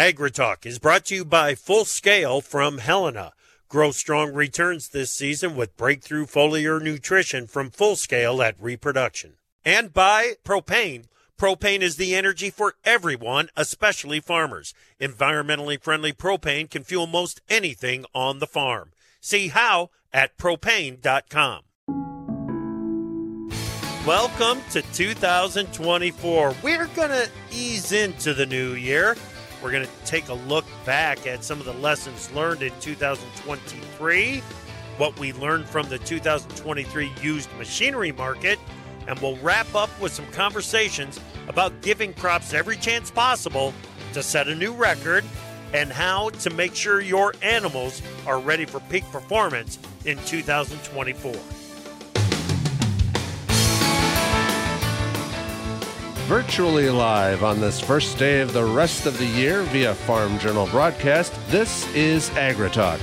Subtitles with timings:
[0.00, 3.34] AgriTalk is brought to you by Full Scale from Helena.
[3.68, 9.34] Grow strong returns this season with breakthrough foliar nutrition from Full Scale at Reproduction.
[9.62, 11.04] And by Propane.
[11.38, 14.72] Propane is the energy for everyone, especially farmers.
[14.98, 18.92] Environmentally friendly propane can fuel most anything on the farm.
[19.20, 21.64] See how at propane.com.
[24.06, 26.54] Welcome to 2024.
[26.62, 29.14] We're going to ease into the new year.
[29.62, 34.38] We're going to take a look back at some of the lessons learned in 2023,
[34.96, 38.58] what we learned from the 2023 used machinery market,
[39.06, 43.74] and we'll wrap up with some conversations about giving crops every chance possible
[44.12, 45.24] to set a new record
[45.72, 51.59] and how to make sure your animals are ready for peak performance in 2024.
[56.30, 60.68] Virtually live on this first day of the rest of the year via Farm Journal
[60.68, 61.34] broadcast.
[61.48, 63.00] This is AgriTalk.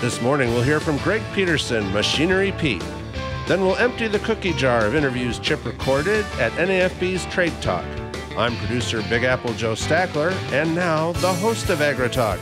[0.00, 2.84] This morning we'll hear from Greg Peterson, Machinery Pete.
[3.48, 7.84] Then we'll empty the cookie jar of interviews Chip recorded at NAFB's Trade Talk.
[8.38, 12.38] I'm producer Big Apple Joe Stackler, and now the host of AgriTalk,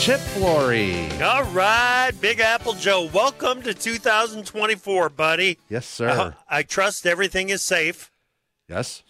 [0.00, 1.08] Chip Flory.
[1.22, 5.60] All right, Big Apple Joe, welcome to 2024, buddy.
[5.68, 6.08] Yes, sir.
[6.08, 8.10] Uh, I trust everything is safe.
[8.68, 9.02] Yes.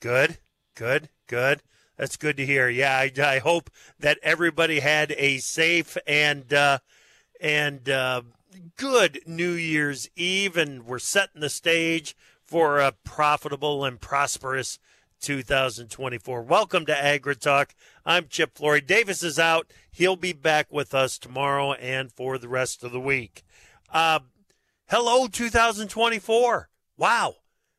[0.00, 0.38] Good,
[0.74, 1.62] good, good.
[1.96, 2.68] That's good to hear.
[2.68, 6.78] Yeah, I, I hope that everybody had a safe and uh,
[7.40, 8.22] and uh,
[8.76, 14.78] good New Year's Eve, and we're setting the stage for a profitable and prosperous
[15.20, 16.42] 2024.
[16.42, 17.70] Welcome to AgriTalk.
[18.04, 18.80] I'm Chip Flory.
[18.80, 19.70] Davis is out.
[19.90, 23.44] He'll be back with us tomorrow and for the rest of the week.
[23.92, 24.20] Uh,
[24.88, 26.68] hello, 2024.
[26.96, 27.36] Wow.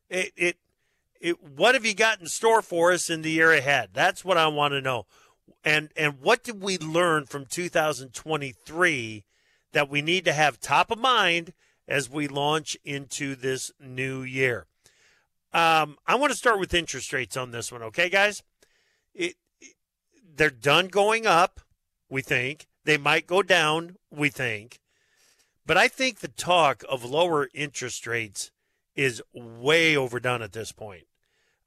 [0.10, 0.58] It, it
[1.24, 3.92] it, what have you got in store for us in the year ahead?
[3.94, 5.06] That's what I want to know.
[5.64, 9.24] And and what did we learn from 2023
[9.72, 11.54] that we need to have top of mind
[11.88, 14.68] as we launch into this new year?
[15.54, 18.44] Um, I want to start with interest rates on this one, okay, guys?
[19.14, 19.76] It, it,
[20.36, 21.62] they're done going up,
[22.10, 22.68] we think.
[22.84, 24.82] They might go down, we think.
[25.66, 28.52] But I think the talk of lower interest rates
[28.94, 31.06] is way overdone at this point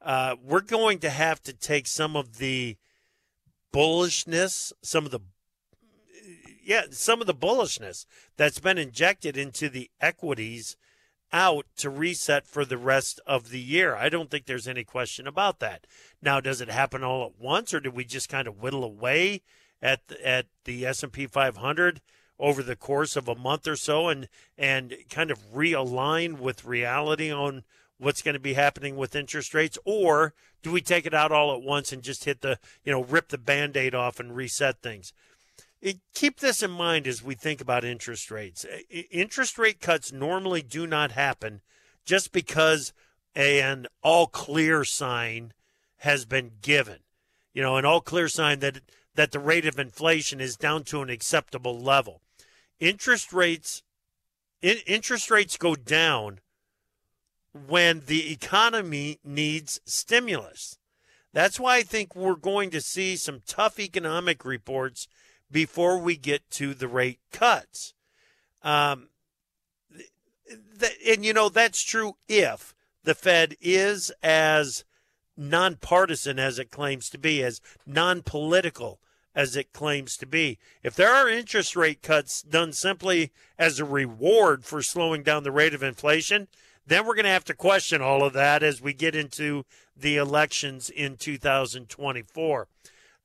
[0.02, 2.76] uh, we're going to have to take some of the
[3.72, 5.20] bullishness, some of the
[6.64, 10.76] yeah, some of the bullishness that's been injected into the equities
[11.32, 13.94] out to reset for the rest of the year.
[13.94, 15.86] I don't think there's any question about that.
[16.20, 19.42] Now, does it happen all at once, or did we just kind of whittle away
[19.80, 22.00] at the, at the S and P 500
[22.38, 24.28] over the course of a month or so, and
[24.58, 27.64] and kind of realign with reality on
[27.98, 31.54] what's going to be happening with interest rates, or do we take it out all
[31.54, 34.82] at once and just hit the, you know, rip the band aid off and reset
[34.82, 35.12] things?
[35.80, 38.66] It, keep this in mind as we think about interest rates.
[39.10, 41.60] Interest rate cuts normally do not happen
[42.04, 42.92] just because
[43.34, 45.52] an all clear sign
[45.98, 46.98] has been given.
[47.52, 48.80] You know, an all clear sign that
[49.14, 52.20] that the rate of inflation is down to an acceptable level.
[52.80, 53.82] Interest rates
[54.60, 56.40] in, interest rates go down
[57.68, 60.78] when the economy needs stimulus.
[61.32, 65.06] That's why I think we're going to see some tough economic reports
[65.50, 67.94] before we get to the rate cuts.
[68.62, 69.08] Um,
[71.06, 72.74] and, you know, that's true if
[73.04, 74.84] the Fed is as
[75.36, 79.00] nonpartisan as it claims to be, as non political
[79.34, 80.58] as it claims to be.
[80.82, 85.52] If there are interest rate cuts done simply as a reward for slowing down the
[85.52, 86.48] rate of inflation,
[86.86, 89.64] then we're going to have to question all of that as we get into
[89.96, 92.68] the elections in 2024.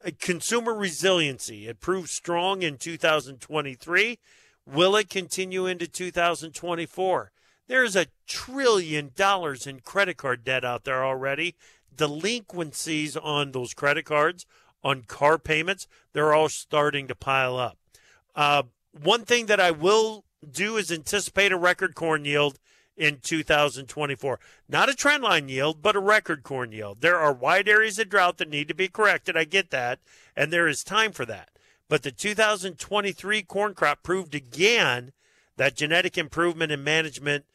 [0.04, 4.20] Uh, consumer resiliency, it proved strong in 2023.
[4.66, 7.32] Will it continue into 2024?
[7.68, 11.56] There's a trillion dollars in credit card debt out there already.
[11.96, 14.46] Delinquencies on those credit cards,
[14.84, 17.78] on car payments, they're all starting to pile up.
[18.36, 22.58] Uh, one thing that I will do is anticipate a record corn yield
[22.98, 24.40] in 2024.
[24.70, 27.02] Not a trendline yield, but a record corn yield.
[27.02, 29.38] There are wide areas of drought that need to be corrected.
[29.38, 30.00] I get that.
[30.36, 31.50] And there is time for that.
[31.90, 35.12] But the 2023 corn crop proved again
[35.58, 37.46] that genetic improvement and management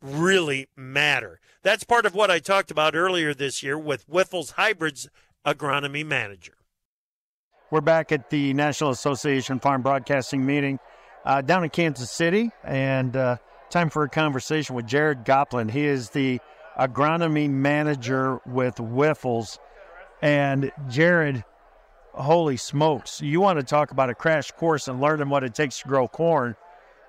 [0.00, 1.40] really matter.
[1.62, 5.08] That's part of what I talked about earlier this year with Wyffels Hybrids
[5.46, 6.54] Agronomy Manager.
[7.70, 10.78] We're back at the National Association Farm Broadcasting meeting
[11.24, 13.36] uh, down in Kansas City, and uh,
[13.72, 15.70] time for a conversation with Jared Goplen.
[15.70, 16.40] He is the
[16.78, 19.58] agronomy manager with Wyffels.
[20.20, 21.42] And Jared,
[22.12, 25.80] holy smokes, you want to talk about a crash course and learning what it takes
[25.80, 26.54] to grow corn.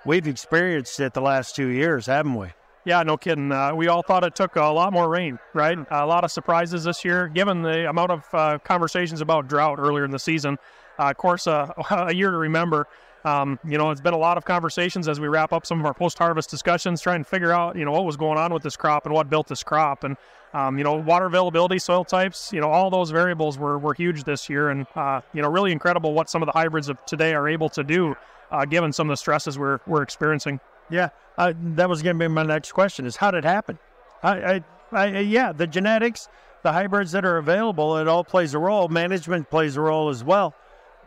[0.05, 2.47] We've experienced it the last two years, haven't we?
[2.85, 3.51] Yeah, no kidding.
[3.51, 5.77] Uh, we all thought it took a lot more rain, right?
[5.91, 10.05] A lot of surprises this year, given the amount of uh, conversations about drought earlier
[10.05, 10.57] in the season.
[10.97, 12.87] Uh, of course, uh, a year to remember.
[13.25, 15.85] Um, you know, it's been a lot of conversations as we wrap up some of
[15.85, 18.75] our post-harvest discussions, trying to figure out, you know, what was going on with this
[18.75, 20.17] crop and what built this crop, and
[20.53, 24.23] um, you know, water availability, soil types, you know, all those variables were were huge
[24.23, 27.33] this year, and uh, you know, really incredible what some of the hybrids of today
[27.33, 28.15] are able to do,
[28.51, 30.59] uh, given some of the stresses we're we're experiencing.
[30.89, 33.79] Yeah, uh, that was going to be my next question: is how did it happen?
[34.21, 36.29] I, I, I, yeah, the genetics,
[36.61, 38.87] the hybrids that are available, it all plays a role.
[38.89, 40.53] Management plays a role as well,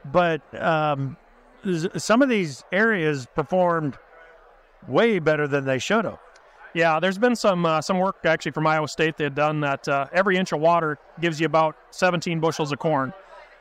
[0.05, 1.17] but um,
[1.97, 3.99] some of these areas performed
[4.89, 6.19] way better than they should have.
[6.75, 9.89] Yeah, there's been some uh, some work actually from Iowa State they had done that
[9.89, 13.13] uh, every inch of water gives you about 17 bushels of corn.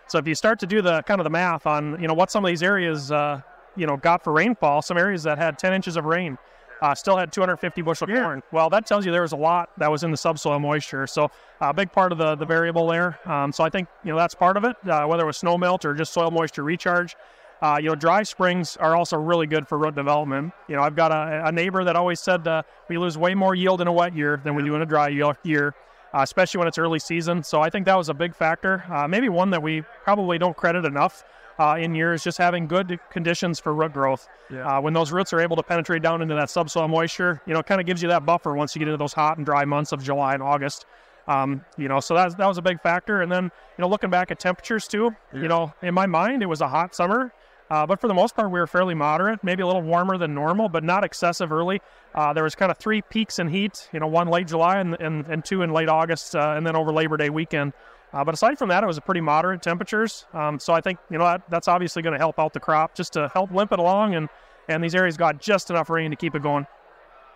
[0.08, 2.30] So if you start to do the kind of the math on you know what
[2.30, 3.42] some of these areas uh,
[3.76, 6.38] you know got for rainfall, some areas that had 10 inches of rain
[6.82, 8.22] uh, still had 250 bushel yeah.
[8.22, 8.44] corn.
[8.52, 11.08] Well, that tells you there was a lot that was in the subsoil moisture.
[11.08, 11.32] So
[11.62, 13.18] a big part of the the variable there.
[13.30, 15.58] Um, so I think you know that's part of it, uh, whether it was snow
[15.58, 17.16] melt or just soil moisture recharge.
[17.62, 20.54] Uh, you know, dry springs are also really good for root development.
[20.68, 23.56] You know, I've got a, a neighbor that always said uh, we lose way more
[23.56, 25.74] yield in a wet year than we do in a dry year,
[26.14, 27.44] uh, especially when it's early season.
[27.44, 28.84] So I think that was a big factor.
[28.90, 31.24] Uh, maybe one that we probably don't credit enough
[31.58, 34.28] uh, in years, just having good conditions for root growth.
[34.52, 34.78] Yeah.
[34.78, 37.60] Uh, when those roots are able to penetrate down into that subsoil moisture, you know,
[37.60, 39.64] it kind of gives you that buffer once you get into those hot and dry
[39.66, 40.86] months of July and August.
[41.28, 43.22] Um, you know, so that that was a big factor.
[43.22, 45.42] And then, you know, looking back at temperatures too, yeah.
[45.42, 47.34] you know, in my mind, it was a hot summer.
[47.70, 50.36] Uh, but for the most part, we were fairly moderate, maybe a little warmer than
[50.36, 51.82] normal, but not excessive early.
[52.14, 54.96] Uh, there was kind of three peaks in heat, you know, one late July and,
[55.00, 57.74] and, and two in late August, uh, and then over Labor Day weekend.
[58.14, 60.26] Uh, but aside from that, it was a pretty moderate temperatures.
[60.34, 62.96] Um, so I think, you know, that, that's obviously going to help out the crop
[62.96, 64.16] just to help limp it along.
[64.16, 64.30] And,
[64.70, 66.66] and these areas got just enough rain to keep it going.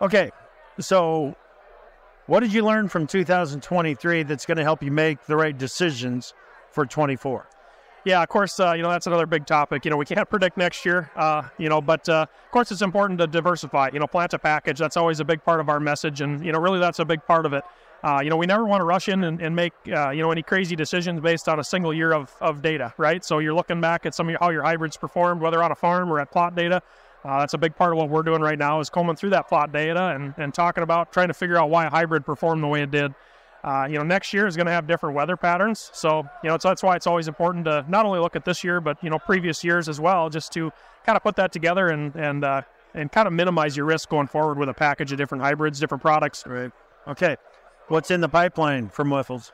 [0.00, 0.30] Okay.
[0.78, 1.36] So
[2.26, 6.32] what did you learn from 2023 that's going to help you make the right decisions
[6.70, 7.48] for 24?
[8.04, 9.84] Yeah, of course, uh, you know, that's another big topic.
[9.84, 12.82] You know, we can't predict next year, uh, you know, but uh, of course it's
[12.82, 14.78] important to diversify, you know, plant a package.
[14.78, 16.20] That's always a big part of our message.
[16.20, 17.62] And, you know, really that's a big part of it.
[18.02, 20.30] Uh, you know, we never want to rush in and, and make, uh, you know,
[20.30, 23.22] any crazy decisions based on a single year of, of data, right?
[23.22, 25.74] So you're looking back at some of your, how your hybrids performed, whether on a
[25.74, 26.82] farm or at plot data.
[27.22, 29.46] Uh, that's a big part of what we're doing right now is combing through that
[29.46, 32.66] plot data and, and talking about trying to figure out why a hybrid performed the
[32.66, 33.14] way it did.
[33.62, 35.90] Uh, you know, next year is going to have different weather patterns.
[35.92, 38.80] So, you know, that's why it's always important to not only look at this year,
[38.80, 40.72] but, you know, previous years as well, just to
[41.04, 42.62] kind of put that together and, and, uh,
[42.94, 46.02] and kind of minimize your risk going forward with a package of different hybrids, different
[46.02, 46.44] products.
[46.46, 46.72] Right.
[47.06, 47.36] Okay.
[47.88, 49.52] What's in the pipeline from Wyffels?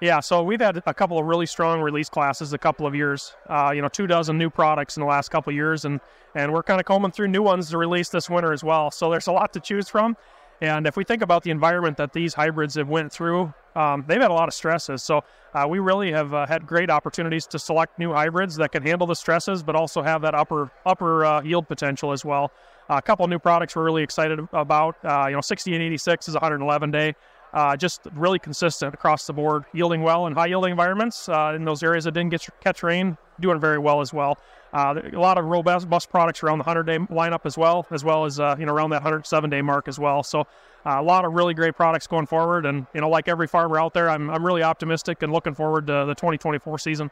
[0.00, 3.34] Yeah, so we've had a couple of really strong release classes a couple of years.
[3.48, 6.00] Uh, you know, two dozen new products in the last couple of years, and
[6.34, 8.90] and we're kind of combing through new ones to release this winter as well.
[8.90, 10.14] So there's a lot to choose from.
[10.60, 14.20] And if we think about the environment that these hybrids have went through, um, they've
[14.20, 15.02] had a lot of stresses.
[15.02, 15.22] So
[15.54, 19.06] uh, we really have uh, had great opportunities to select new hybrids that can handle
[19.06, 22.52] the stresses, but also have that upper upper uh, yield potential as well.
[22.88, 24.96] a couple new products we're really excited about.
[25.04, 27.14] Uh, you know, 6886 is 111 day.
[27.56, 31.64] Uh, just really consistent across the board, yielding well in high yielding environments uh, in
[31.64, 34.36] those areas that didn't get catch rain, doing very well as well.
[34.74, 38.04] Uh, a lot of robust bus products around the 100 day lineup as well, as
[38.04, 40.22] well as uh, you know around that 107 day mark as well.
[40.22, 43.46] So uh, a lot of really great products going forward, and you know like every
[43.46, 47.10] farmer out there, I'm I'm really optimistic and looking forward to the 2024 season.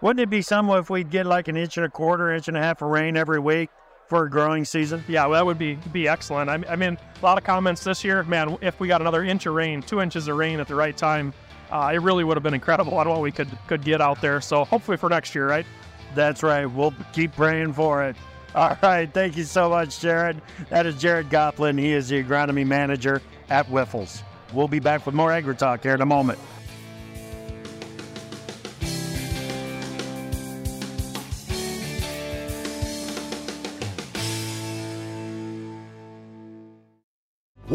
[0.00, 2.56] Wouldn't it be somewhat if we'd get like an inch and a quarter, inch and
[2.56, 3.70] a half of rain every week?
[4.08, 5.02] For a growing season?
[5.08, 6.48] Yeah, well, that would be be excellent.
[6.48, 8.22] I, I, mean, a lot of comments this year.
[8.22, 10.96] Man, if we got another inch of rain, two inches of rain at the right
[10.96, 11.34] time,
[11.70, 14.40] uh, it really would have been incredible on what we could could get out there.
[14.40, 15.66] So hopefully for next year, right?
[16.14, 16.66] That's right.
[16.66, 18.16] We'll keep praying for it.
[18.54, 19.12] All right.
[19.12, 20.40] Thank you so much, Jared.
[20.70, 21.78] That is Jared Goplen.
[21.78, 23.20] He is the agronomy manager
[23.50, 24.22] at Wyffels.
[24.52, 26.38] We'll be back with more Agri Talk here in a moment.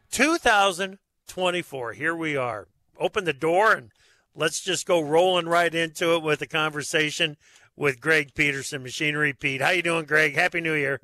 [0.10, 1.94] 2024.
[1.94, 2.68] Here we are.
[3.00, 3.92] Open the door and
[4.36, 7.38] let's just go rolling right into it with a conversation
[7.76, 9.62] with Greg Peterson, Machinery Pete.
[9.62, 10.36] How you doing, Greg?
[10.36, 11.00] Happy New Year.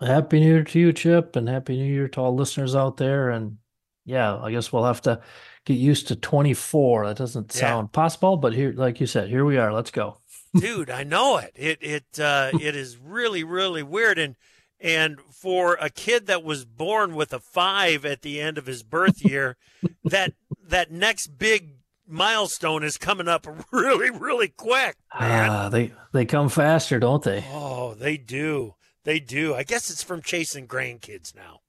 [0.00, 3.30] Happy New Year to you, Chip, and Happy New Year to all listeners out there.
[3.30, 3.58] And
[4.04, 5.20] yeah, I guess we'll have to
[5.64, 7.06] get used to 24.
[7.06, 9.72] That doesn't sound possible, but here, like you said, here we are.
[9.72, 10.18] Let's go.
[10.58, 11.52] Dude, I know it.
[11.54, 14.34] It it uh, it is really really weird and
[14.80, 18.82] and for a kid that was born with a 5 at the end of his
[18.82, 19.56] birth year,
[20.04, 20.32] that
[20.64, 21.77] that next big
[22.08, 24.96] milestone is coming up really, really quick.
[25.12, 27.44] Ah, they they come faster, don't they?
[27.52, 28.74] Oh, they do.
[29.04, 29.54] They do.
[29.54, 31.60] I guess it's from chasing grandkids now.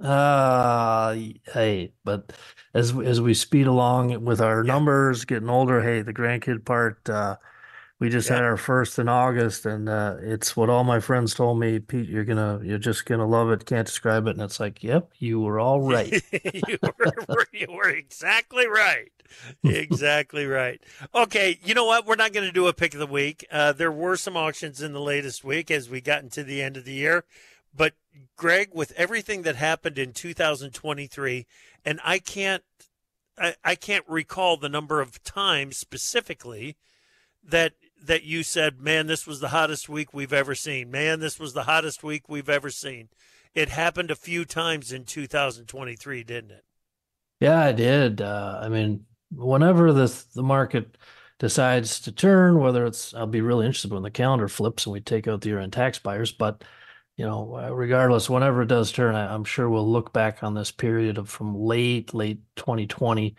[0.00, 1.14] Uh
[1.52, 2.32] hey, but
[2.74, 4.72] as as we speed along with our yeah.
[4.72, 7.36] numbers getting older, hey, the grandkid part uh
[8.02, 11.60] we just had our first in August, and uh, it's what all my friends told
[11.60, 11.78] me.
[11.78, 13.64] Pete, you're gonna, you're just gonna love it.
[13.64, 16.20] Can't describe it, and it's like, yep, you were all right.
[16.32, 19.12] you, were, you were exactly right.
[19.62, 20.82] Exactly right.
[21.14, 22.04] Okay, you know what?
[22.04, 23.46] We're not going to do a pick of the week.
[23.52, 26.76] Uh, there were some auctions in the latest week as we got into the end
[26.76, 27.24] of the year,
[27.72, 27.94] but
[28.36, 31.46] Greg, with everything that happened in 2023,
[31.84, 32.64] and I can't,
[33.38, 36.76] I, I can't recall the number of times specifically
[37.44, 37.74] that
[38.06, 40.90] that you said, man, this was the hottest week we've ever seen.
[40.90, 43.08] Man, this was the hottest week we've ever seen.
[43.54, 46.64] It happened a few times in 2023, didn't it?
[47.40, 48.20] Yeah, I did.
[48.20, 50.96] Uh, I mean, whenever the the market
[51.38, 55.00] decides to turn, whether it's, I'll be really interested when the calendar flips and we
[55.00, 56.30] take out the year-end tax buyers.
[56.30, 56.62] But
[57.16, 60.54] you know, uh, regardless, whenever it does turn, I, I'm sure we'll look back on
[60.54, 63.36] this period of from late late 2020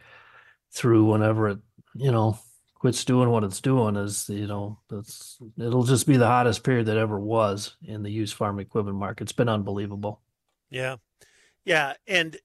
[0.71, 1.59] through whenever it,
[1.95, 2.37] you know,
[2.83, 6.85] quits doing what it's doing is you know it's it'll just be the hottest period
[6.85, 9.23] that ever was in the used farm equipment market.
[9.23, 10.19] It's been unbelievable.
[10.69, 10.97] Yeah.
[11.63, 12.35] Yeah, and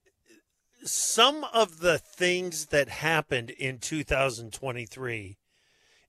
[0.85, 5.37] some of the things that happened in 2023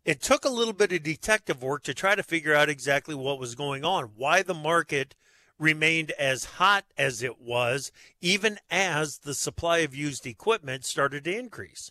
[0.04, 3.40] it took a little bit of detective work to try to figure out exactly what
[3.40, 5.16] was going on, why the market
[5.58, 11.36] remained as hot as it was, even as the supply of used equipment started to
[11.36, 11.90] increase.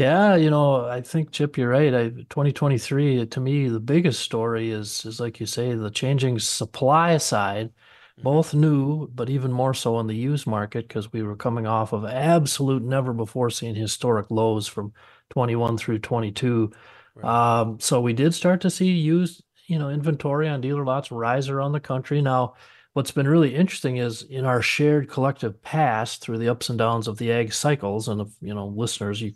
[0.00, 1.94] Yeah, you know, I think Chip, you're right.
[1.94, 7.18] I, 2023 to me, the biggest story is is like you say, the changing supply
[7.18, 8.22] side, mm-hmm.
[8.22, 11.92] both new, but even more so in the used market because we were coming off
[11.92, 14.94] of absolute never before seen historic lows from
[15.28, 16.72] 21 through 22.
[17.16, 17.60] Right.
[17.60, 21.50] Um, so we did start to see used, you know, inventory on dealer lots rise
[21.50, 22.22] around the country.
[22.22, 22.54] Now,
[22.94, 27.06] what's been really interesting is in our shared collective past through the ups and downs
[27.06, 29.32] of the ag cycles, and if you know, listeners, you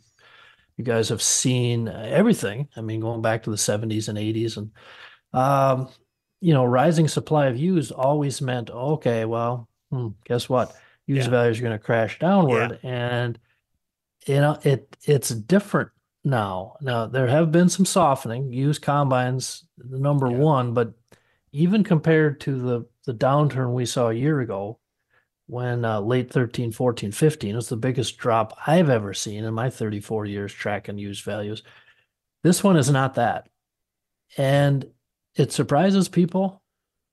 [0.77, 2.69] you guys have seen everything.
[2.77, 4.71] I mean, going back to the 70s and 80s, and
[5.33, 5.89] um,
[6.41, 9.25] you know, rising supply of used always meant okay.
[9.25, 10.75] Well, hmm, guess what?
[11.07, 11.31] Used yeah.
[11.31, 12.91] values are going to crash downward, yeah.
[12.91, 13.39] and
[14.27, 15.91] you know, it it's different
[16.25, 16.77] now.
[16.81, 18.53] Now there have been some softening.
[18.53, 20.37] Used combines, the number yeah.
[20.37, 20.93] one, but
[21.53, 24.79] even compared to the the downturn we saw a year ago,
[25.47, 29.71] when uh, late 13, 14, 15 was the biggest drop I've ever seen in my
[29.71, 31.63] 34 years tracking used values.
[32.43, 33.49] This one is not that.
[34.37, 34.87] And
[35.37, 36.63] it surprises people.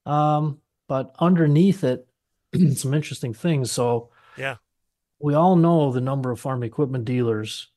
[0.06, 2.08] Um, but underneath it,
[2.76, 3.72] some interesting things.
[3.72, 4.56] So Yeah.
[5.20, 7.70] we all know the number of farm equipment dealers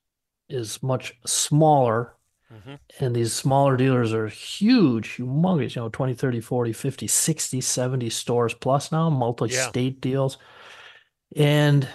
[0.48, 2.14] is much smaller
[2.54, 2.78] Mhm.
[3.00, 8.10] and these smaller dealers are huge humongous you know 20 30 40 50 60 70
[8.10, 10.38] stores plus now multi-state deals.
[11.36, 11.88] And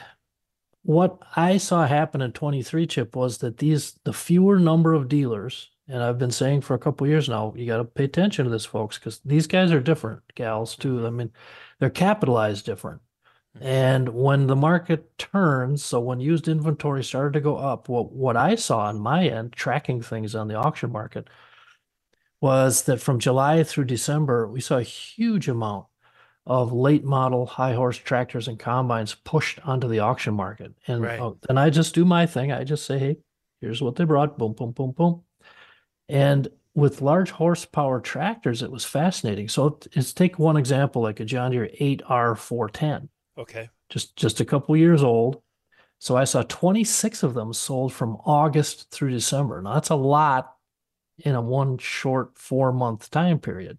[0.83, 5.69] what i saw happen in 23 chip was that these the fewer number of dealers
[5.89, 8.51] and i've been saying for a couple years now you got to pay attention to
[8.51, 11.05] this folks because these guys are different gals too.
[11.05, 11.31] I mean
[11.79, 13.01] they're capitalized different
[13.59, 18.37] and when the market turns, so when used inventory started to go up, what what
[18.37, 21.27] I saw on my end, tracking things on the auction market,
[22.41, 25.87] was that from July through December, we saw a huge amount
[26.45, 30.73] of late model high horse tractors and combines pushed onto the auction market.
[30.87, 31.19] And Right.
[31.19, 32.51] uh, and I just do my thing.
[32.51, 33.17] I just say, hey,
[33.61, 34.37] here's what they brought.
[34.37, 35.23] Boom, boom, boom, boom.
[36.07, 39.49] And with large horsepower tractors, it was fascinating.
[39.49, 43.69] So let's take one example, like a John Deere 8R410 Okay.
[43.89, 45.41] just just a couple years old.
[45.97, 49.61] So I saw 26 of them sold from August through December.
[49.61, 50.55] Now that's a lot
[51.19, 53.77] in a one short four month time period.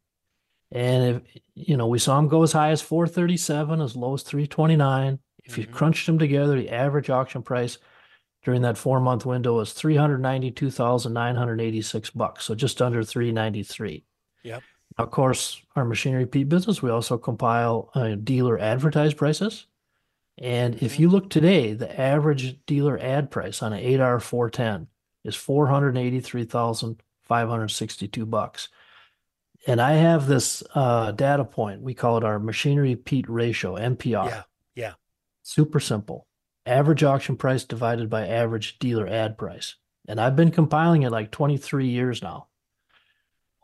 [0.73, 1.23] And if
[1.55, 5.19] you know, we saw them go as high as 437, as low as 329.
[5.45, 5.73] If you Mhm.
[5.73, 7.79] crunched them together, the average auction price
[8.45, 12.45] during that four month window was 392,986 bucks.
[12.45, 14.05] So just under 393.
[14.43, 14.62] Yep.
[14.99, 19.67] Of course, our machinery Pete business, we also compile uh, dealer advertised prices.
[20.39, 24.89] And if you look today, the average dealer ad price on an 8R 410
[25.25, 28.69] is 483,562 bucks.
[29.67, 31.83] And I have this uh, data point.
[31.83, 34.27] We call it our machinery Pete ratio, MPR.
[34.27, 34.43] Yeah.
[34.75, 34.93] Yeah.
[35.43, 36.27] Super simple.
[36.65, 39.75] Average auction price divided by average dealer ad price.
[40.09, 42.47] And I've been compiling it like 23 years now.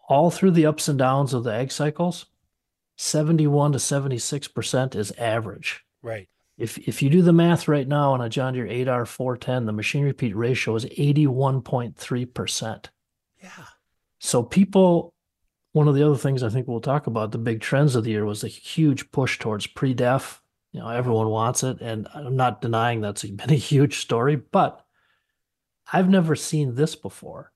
[0.09, 2.27] All through the ups and downs of the ag cycles,
[2.97, 5.85] 71 to 76% is average.
[6.03, 6.29] Right.
[6.59, 9.73] If if you do the math right now on a John Deere 8R 410, the
[9.73, 12.87] Machinery Pete ratio is 81.3%.
[13.43, 13.51] Yeah.
[14.19, 15.13] So people,
[15.73, 18.11] one of the other things I think we'll talk about, the big trends of the
[18.11, 20.41] year was the huge push towards pre-def.
[20.73, 24.83] You know, everyone wants it, and I'm not denying that's been a huge story, but
[25.93, 27.53] I've never seen this before.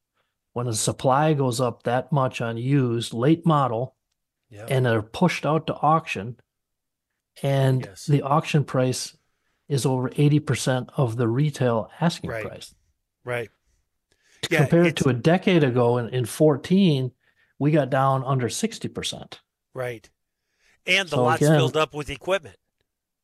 [0.52, 3.94] When the supply goes up that much on used late model,
[4.48, 4.66] Yeah.
[4.68, 6.40] and they're pushed out to auction,
[7.42, 8.06] and Yes.
[8.06, 9.16] the auction price
[9.68, 12.44] is over 80% of the retail asking Right.
[12.46, 12.74] price.
[13.24, 13.50] right.
[14.50, 17.12] Yeah, Compared to a decade ago in, in 14,
[17.58, 19.40] we got down under 60%.
[19.74, 20.08] Right.
[20.86, 22.56] And the So lots again- filled up with equipment.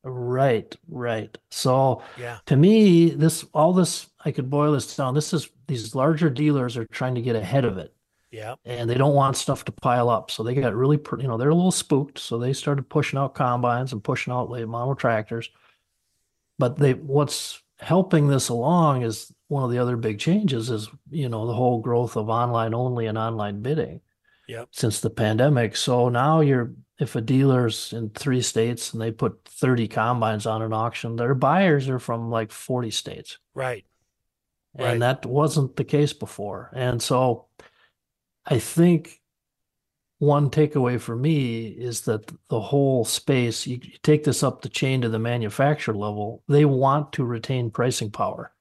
[0.03, 1.35] Right, right.
[1.49, 2.39] So Yeah.
[2.45, 5.13] to me, this all this I could boil this down.
[5.13, 7.93] This is these larger dealers are trying to get ahead of it.
[8.29, 8.55] Yeah.
[8.65, 10.29] and they don't want stuff to pile up.
[10.31, 12.19] So they got really, you know, they're a little spooked.
[12.19, 15.49] So they started pushing out combines and pushing out late model tractors.
[16.59, 21.29] But they, what's helping this along is one of the other big changes is, you
[21.29, 24.01] know, the whole growth of online only and online bidding
[24.49, 24.69] Yep.
[24.71, 25.75] since the pandemic.
[25.77, 30.61] So now you're, if a dealer's in three states and they put 30 combines on
[30.61, 33.85] an auction, their buyers are from like 40 states Right.
[34.77, 34.99] And Right.
[34.99, 36.69] that wasn't the case before.
[36.73, 37.47] And so
[38.45, 39.21] I think
[40.19, 45.01] one takeaway for me is that the whole space, you, take this up the chain
[45.01, 48.53] to the manufacturer level, they want to retain pricing power.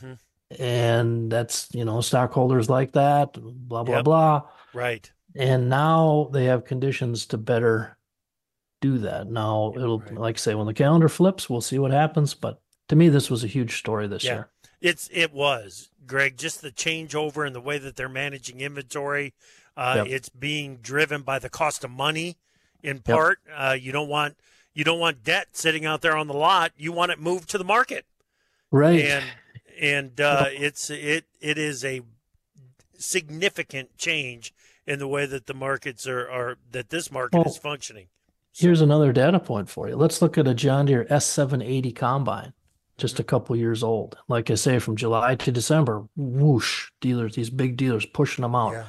[0.00, 0.12] hmm
[0.60, 4.04] And that's, you know, stockholders like that, blah, blah, Yep.
[4.04, 4.42] blah.
[4.74, 5.10] Right.
[5.34, 7.96] And now they have conditions to better
[8.82, 9.28] do that.
[9.28, 10.14] Now it'll, Right.
[10.14, 12.34] like I say, when the calendar flips, we'll see what happens.
[12.34, 14.34] But to me, this was a huge story this Yeah.
[14.34, 14.51] year.
[14.82, 16.36] It's it was Greg.
[16.36, 19.32] Just the changeover and the way that they're managing inventory.
[19.76, 20.06] Uh, Yep.
[20.08, 22.36] It's being driven by the cost of money,
[22.82, 23.38] in part.
[23.50, 24.36] Uh, you don't want
[24.74, 26.72] you don't want debt sitting out there on the lot.
[26.76, 28.04] You want it moved to the market,
[28.70, 29.00] Right.
[29.04, 29.24] and
[29.80, 32.02] and uh, it's it it is a
[32.98, 34.52] significant change
[34.86, 38.08] in the way that the markets are, are that this market Well, is functioning.
[38.52, 39.96] So- Here's another data point for you.
[39.96, 42.52] Let's look at a John Deere S780 combine,
[43.02, 44.16] just a couple years old.
[44.28, 48.72] Like I say, from July to December, whoosh, dealers, these big dealers pushing them out.
[48.72, 48.84] Yeah.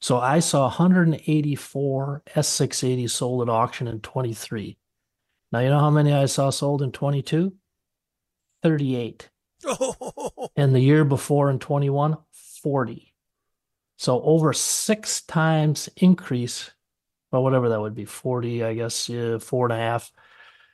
[0.00, 4.78] So I saw 184 S680 sold at auction in 23.
[5.52, 7.52] Now, you know how many I saw sold in 22?
[8.62, 9.28] 38.
[10.58, 12.16] And the year before in 21,
[12.62, 13.12] 40.
[13.98, 16.70] So over six times increase,
[17.30, 20.10] well, whatever that would be, 40, I guess, uh, four and a half.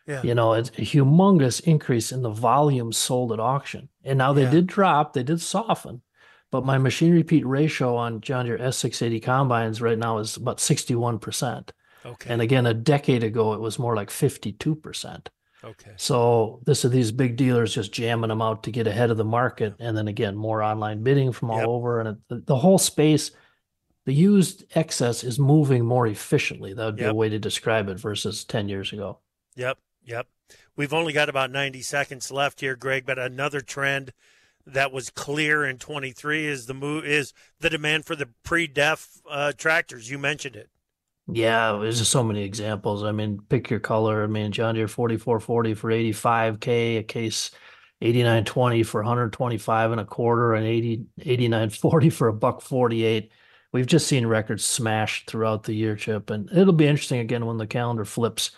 [0.06, 0.22] Yeah.
[0.22, 3.88] You know, it's a humongous increase in the volume sold at auction.
[4.04, 4.50] And now they Yeah.
[4.50, 6.02] did drop, they did soften,
[6.50, 11.72] but my Machinery Pete ratio on John Deere S680 combines right now is about 61%.
[12.04, 12.30] Okay.
[12.30, 15.28] And again, a decade ago, it was more like 52%.
[15.64, 15.92] Okay.
[15.96, 19.24] So this are these big dealers just jamming them out to get ahead of the
[19.24, 21.68] market, and then again more online bidding from all Yep.
[21.68, 23.30] over, and it, the, whole space,
[24.04, 26.74] the used excess is moving more efficiently.
[26.74, 27.12] That would be Yep.
[27.12, 29.20] a way to describe it versus ten years ago.
[29.54, 30.26] Yep, yep.
[30.76, 34.12] We've only got about 90 seconds left here, Greg, but another trend
[34.66, 39.52] that was clear in 23 is the move is the demand for the pre-def uh,
[39.52, 40.10] tractors.
[40.10, 40.68] You mentioned it.
[41.28, 43.04] Yeah, there's just so many examples.
[43.04, 44.24] I mean, pick your color.
[44.24, 47.52] I mean, John Deere 4440 for 85k, a case
[48.00, 53.30] 8920 for 125 and a quarter, and 80 8940 for a buck 48.
[53.72, 57.56] We've just seen records smashed throughout the year, Chip, and it'll be interesting again when
[57.56, 58.50] the calendar flips.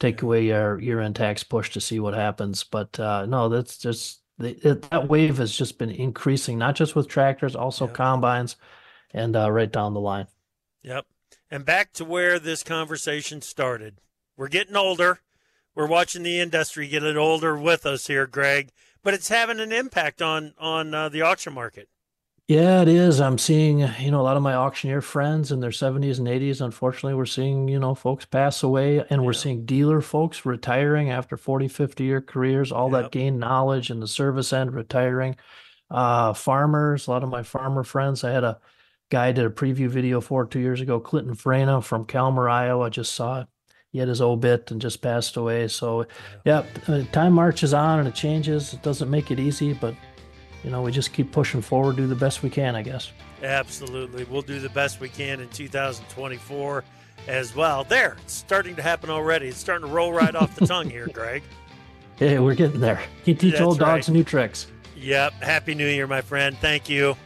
[0.00, 2.64] Take away our year-end tax push to see what happens.
[2.64, 6.96] But uh, no, that's just the, it, that wave has just been increasing, not just
[6.96, 7.92] with tractors, also Yeah.
[7.92, 8.56] combines,
[9.14, 10.26] and uh, right down the line.
[10.82, 11.06] Yep.
[11.50, 14.00] And back to where this conversation started.
[14.36, 15.20] We're getting older.
[15.74, 18.70] We're watching the industry get it older with us here, Greg.
[19.04, 21.88] But it's having an impact on on uh, the auction market.
[22.48, 23.20] Yeah, it is.
[23.20, 26.60] I'm seeing, you know, a lot of my auctioneer friends in their 70s and 80s.
[26.60, 31.36] Unfortunately, we're seeing, you know, folks pass away and we're seeing dealer folks retiring after
[31.36, 33.02] 40, 50 year careers, all Yep.
[33.02, 35.36] that gained knowledge in the service end retiring.
[35.90, 38.24] Uh, farmers, a lot of my farmer friends.
[38.24, 38.58] I had a
[39.10, 42.86] guy I did a preview video for two years ago, Clinton Frena from Calmar, Iowa.
[42.86, 43.46] I just saw it.
[43.92, 45.68] He had his obit and just passed away.
[45.68, 46.06] So,
[46.44, 48.72] yeah, uh, time marches on and it changes.
[48.74, 49.94] It doesn't make it easy, but
[50.64, 53.10] you know, we just keep pushing forward, do the best we can, I guess.
[53.42, 54.24] Absolutely.
[54.24, 56.84] We'll do the best we can in 2024
[57.28, 57.84] as well.
[57.84, 59.48] There, it's starting to happen already.
[59.48, 61.42] It's starting to roll right off the tongue here, Greg.
[62.16, 63.02] Hey, we're getting there.
[63.24, 64.14] You teach That's old dogs right.
[64.14, 64.66] new tricks.
[64.96, 65.32] Yep.
[65.42, 66.56] Happy New Year, my friend.
[66.58, 67.16] Thank you.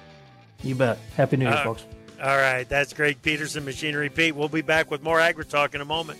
[0.62, 0.98] You bet.
[1.16, 1.84] Happy New Year, Uh, folks.
[2.22, 2.66] All right.
[2.66, 4.34] That's Greg Peterson, Machinery Pete.
[4.34, 6.18] We'll be back with more Agri Talk in a moment.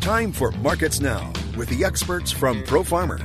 [0.00, 3.20] Time for Markets Now with the experts from Pro Farmer.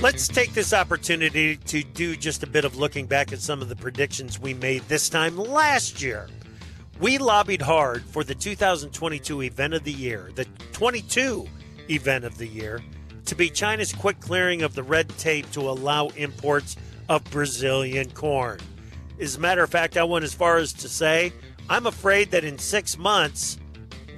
[0.00, 3.68] Let's take this opportunity to do just a bit of looking back at some of
[3.68, 6.26] the predictions we made this time last year.
[6.98, 11.46] We lobbied hard for the 2022 event of the year, the 22
[11.88, 12.82] event of the year,
[13.26, 16.74] to be China's quick clearing of the red tape to allow imports
[17.08, 18.58] of Brazilian corn.
[19.20, 21.32] As a matter of fact, I went as far as to say,
[21.70, 23.58] I'm afraid that in six months,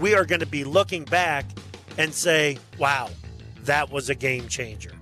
[0.01, 1.45] we are going to be looking back
[1.99, 3.11] and say, wow,
[3.65, 4.93] that was a game changer.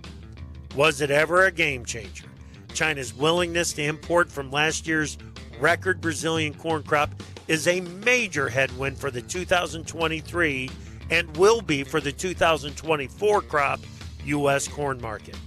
[0.75, 2.27] Was it ever a game changer?
[2.73, 5.17] China's willingness to import from last year's
[5.61, 7.11] record Brazilian corn crop
[7.47, 10.71] is a major headwind for the 2023
[11.11, 13.81] and will be for the 2024 crop
[14.25, 14.67] U.S.
[14.67, 15.39] corn market.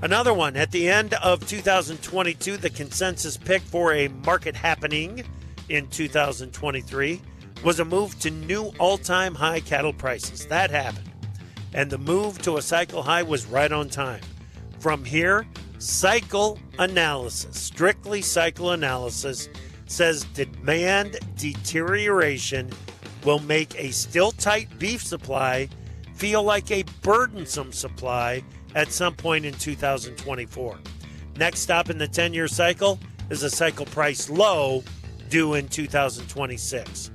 [0.00, 5.22] Another one at the end of 2022, the consensus pick for a market happening
[5.68, 7.20] in 2023
[7.62, 10.46] was a move to new all time high cattle prices.
[10.46, 11.10] That happened.
[11.74, 14.20] And the move to a cycle high was right on time.
[14.78, 15.46] From here,
[15.78, 19.48] cycle analysis, strictly cycle analysis,
[19.86, 22.70] says demand deterioration
[23.24, 25.68] will make a still tight beef supply
[26.14, 28.42] feel like a burdensome supply
[28.74, 30.78] at some point in 2024.
[31.36, 32.98] Next stop in the 10 year cycle
[33.30, 34.82] is a cycle price low
[35.28, 37.11] due in 2026.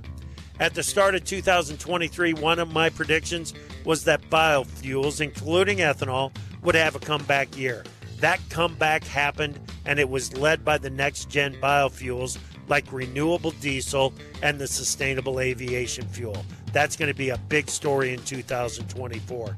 [0.59, 3.53] At the start of 2023, one of my predictions
[3.85, 7.83] was that biofuels, including ethanol, would have a comeback year.
[8.21, 14.13] That comeback happened, and it was led by the next gen biofuels like renewable diesel
[14.41, 16.43] and the sustainable aviation fuel.
[16.73, 19.55] That's going to be a big story in 2024.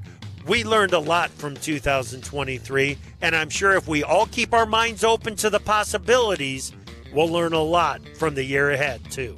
[0.48, 5.06] We learned a lot from 2023, and I'm sure if we all keep our minds
[5.06, 6.74] open to the possibilities,
[7.14, 9.38] we'll learn a lot from the year ahead, too.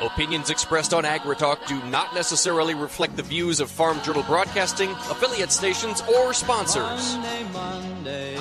[0.00, 5.50] Opinions expressed on AgriTalk do not necessarily reflect the views of Farm Journal Broadcasting, affiliate
[5.50, 7.16] stations, or sponsors.
[7.16, 8.36] Monday, Monday,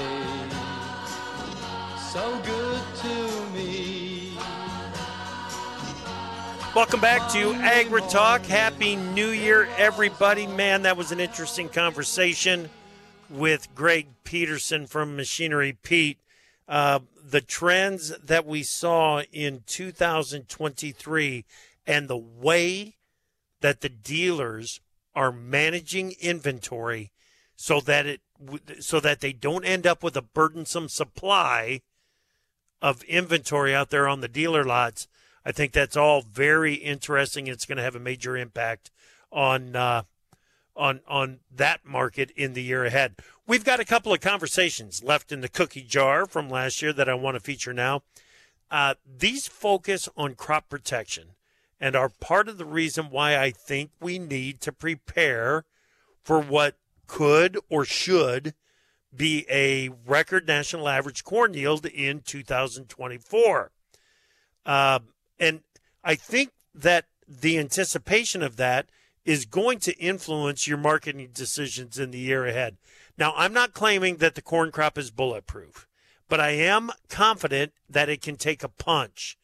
[2.11, 4.37] so good to me.
[6.75, 8.45] Welcome back to Agri Talk.
[8.45, 10.45] Happy New Year, everybody.
[10.45, 12.69] Man, that was an interesting conversation
[13.31, 16.19] with Greg Peterson from Machinery Pete.
[16.67, 21.45] Uh, the trends that we saw in 2023
[21.85, 22.95] and the way
[23.59, 24.79] that the dealers
[25.13, 27.11] are managing inventory
[27.55, 28.21] so that it
[28.79, 31.81] so that they don't end up with a burdensome supply
[32.81, 35.07] of inventory out there on the dealer lots.
[35.43, 37.47] I think that's all very interesting.
[37.47, 38.91] It's going to have a major impact
[39.31, 40.03] on uh,
[40.77, 43.15] on on that market in the year ahead.
[43.45, 47.09] We've got a couple of conversations left in the cookie jar from last year that
[47.09, 48.03] I want to feature now.
[48.69, 51.29] Uh, these focus on crop protection
[51.79, 55.65] and are part of the reason why I think we need to prepare
[56.23, 56.75] for what
[57.07, 58.53] could or should
[59.15, 63.71] be a record national average corn yield in 2024.
[64.65, 64.99] Uh,
[65.39, 65.61] and
[66.03, 68.89] I think that the anticipation of that
[69.27, 72.77] is going to influence your marketing decisions in the year ahead.
[73.17, 75.85] Now, I'm not claiming that the corn crop is bulletproof,
[76.29, 79.37] but I am confident that it can take a punch.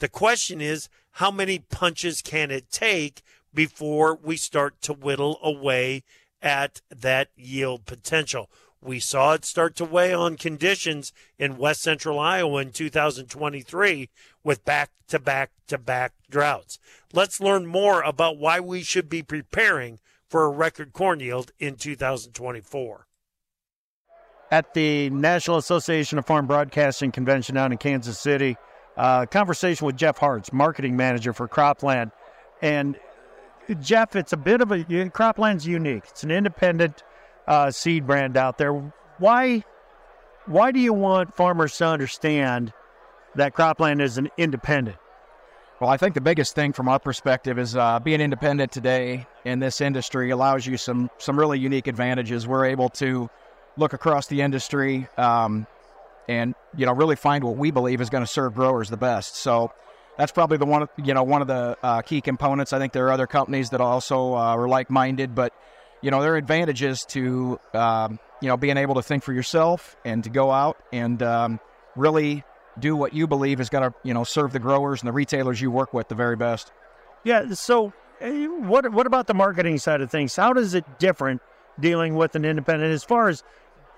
[0.00, 3.22] The question is, how many punches can it take
[3.54, 6.02] before we start to whittle away
[6.42, 8.50] at that yield potential?
[8.80, 14.08] We saw it start to weigh on conditions in west central Iowa in 2023
[14.48, 16.78] with back to back to back droughts.
[17.12, 21.76] Let's learn more about why we should be preparing for a record corn yield in
[21.76, 23.06] 2024.
[24.50, 28.56] At the National Association of Farm Broadcasting Convention down in Kansas City,
[28.96, 32.10] uh, conversation with Jeff Hartz, marketing manager for Croplan.
[32.62, 32.98] And
[33.82, 36.04] Jeff, it's a bit of a Croplan's unique.
[36.08, 37.02] It's an independent
[37.46, 38.72] uh, seed brand out there.
[39.18, 39.62] Why
[40.46, 42.72] why do you want farmers to understand
[43.38, 44.96] that Croplan is an independent?
[45.80, 49.60] Well, I think the biggest thing from our perspective is uh, being independent today in
[49.60, 52.46] this industry allows you some some really unique advantages.
[52.46, 53.30] We're able to
[53.76, 55.66] look across the industry um,
[56.28, 59.36] and you know really find what we believe is going to serve growers the best.
[59.36, 59.72] So
[60.16, 62.72] that's probably the one you know one of the uh, key components.
[62.72, 65.52] I think there are other companies that also uh, are like minded, but
[66.00, 69.96] you know, there are advantages to, um, you know, being able to think for yourself
[70.04, 71.60] and to go out and um,
[71.96, 72.44] really
[72.80, 75.60] do what you believe is going to, you know, serve the growers and the retailers
[75.60, 76.72] you work with the very best.
[77.24, 77.52] Yeah.
[77.52, 80.34] So, eh, what what about the marketing side of things?
[80.36, 81.42] How does it different
[81.80, 83.42] dealing with an independent as far as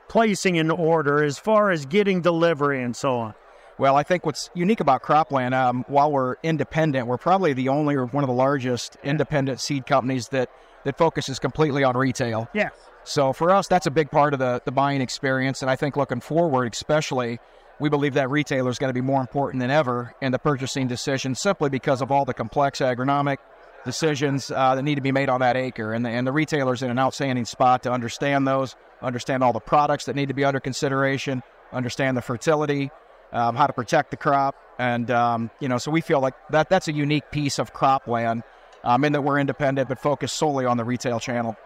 [0.09, 3.35] placing an order, as far as getting delivery, and so on?
[3.79, 7.95] Well, I think what's unique about Croplan, um, while we're independent, we're probably the only
[7.95, 10.51] or one of the largest independent seed companies that
[10.85, 12.49] that focuses completely on retail.
[12.55, 12.71] Yeah.
[13.05, 15.63] So for us, that's a big part of the, the buying experience.
[15.63, 17.39] And I think looking forward, especially,
[17.81, 20.87] we believe that retailer is going to be more important than ever in the purchasing
[20.87, 23.39] decision simply because of all the complex agronomic
[23.85, 25.95] decisions uh, that need to be made on that acre.
[25.95, 29.61] And the, and the retailer's in an outstanding spot to understand those, understand all the
[29.61, 32.91] products that need to be under consideration, understand the fertility,
[33.33, 34.55] um, how to protect the crop.
[34.79, 38.43] And, um, you know, so we feel like that that's a unique piece of Croplan
[38.85, 41.57] um, in that we're independent but focused solely on the retail channel.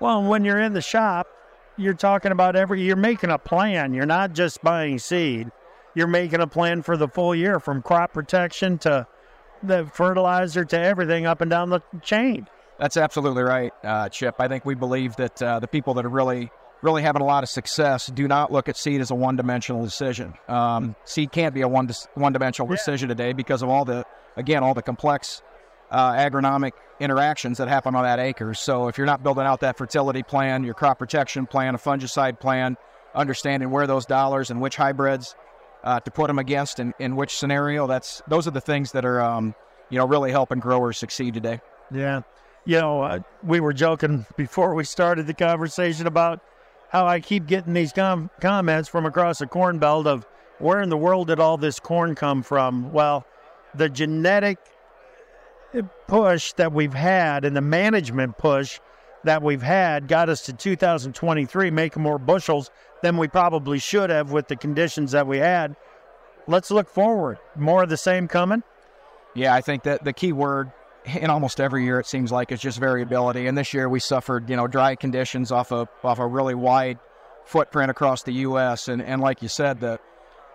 [0.00, 1.28] Well, when you're in the shop,
[1.76, 3.94] you're talking about every, you're making a plan.
[3.94, 5.50] You're not just buying seed.
[5.94, 9.06] You're making a plan for the full year from crop protection to
[9.62, 12.48] the fertilizer to everything up and down the chain.
[12.78, 14.34] That's absolutely right, uh, Chip.
[14.40, 16.50] I think we believe that uh, the people that are really,
[16.82, 20.34] really having a lot of success do not look at seed as a one-dimensional decision.
[20.48, 22.76] Um, seed can't be a one one-dimensional yeah.
[22.76, 24.04] decision today because of all the,
[24.36, 25.40] again, all the complex
[25.90, 28.54] uh, agronomic interactions that happen on that acre.
[28.54, 32.40] So if you're not building out that fertility plan, your crop protection plan, a fungicide
[32.40, 32.76] plan,
[33.14, 35.34] understanding where those dollars and which hybrids
[35.82, 37.86] uh, to put them against and in which scenario.
[37.86, 39.54] That's those are the things that are um,
[39.90, 41.60] you know really helping growers succeed today.
[41.90, 42.22] Yeah.
[42.64, 46.40] You know, uh, we were joking before we started the conversation about
[46.88, 50.26] how I keep getting these com- comments from across the corn belt of
[50.58, 52.92] where in the world did all this corn come from?
[52.92, 53.26] Well,
[53.74, 54.58] the genetic
[56.06, 58.80] push that we've had and the management push
[59.24, 62.70] that we've had got us to 2023 making more bushels
[63.02, 65.76] than we probably should have with the conditions that we had.
[66.46, 67.38] Let's look forward.
[67.56, 68.62] More of the same coming?
[69.34, 70.70] Yeah, I think that the key word
[71.06, 73.46] in almost every year it seems like is just variability.
[73.46, 76.98] And this year we suffered, you know, dry conditions off a off a really wide
[77.44, 78.88] footprint across the U.S.
[78.88, 79.98] And and like you said, the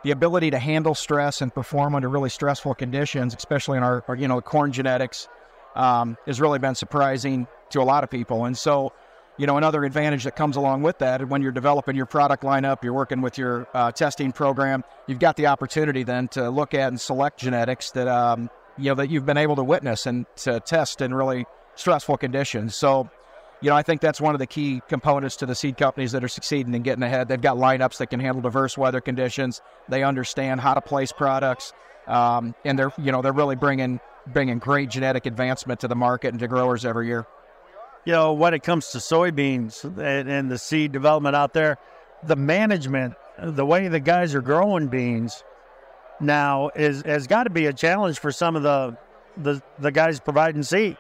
[0.03, 4.15] the ability to handle stress and perform under really stressful conditions, especially in our, our
[4.15, 5.27] you know corn genetics,
[5.75, 8.45] um, has really been surprising to a lot of people.
[8.45, 8.93] And so,
[9.37, 12.83] you know, another advantage that comes along with that, when you're developing your product lineup,
[12.83, 16.89] you're working with your uh, testing program, you've got the opportunity then to look at
[16.89, 20.59] and select genetics that um, you know that you've been able to witness and to
[20.61, 22.75] test in really stressful conditions.
[22.75, 23.09] So
[23.61, 26.23] you know, I think that's one of the key components to the seed companies that
[26.23, 27.27] are succeeding and getting ahead.
[27.27, 29.61] They've got lineups that can handle diverse weather conditions.
[29.89, 31.73] They understand how to place products,
[32.07, 36.29] um, and they're you know they're really bringing bringing great genetic advancement to the market
[36.29, 37.25] and to growers every year.
[38.05, 41.77] You know, when it comes to soybeans and, and the seed development out there,
[42.23, 45.43] the management, the way the guys are growing beans
[46.21, 48.97] now is has got to be a challenge for some of the
[49.35, 50.97] the the guys providing seed.